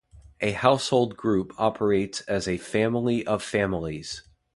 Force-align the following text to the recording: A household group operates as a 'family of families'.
A 0.39 0.53
household 0.53 1.15
group 1.15 1.53
operates 1.59 2.21
as 2.21 2.47
a 2.47 2.57
'family 2.57 3.23
of 3.27 3.43
families'. 3.43 4.23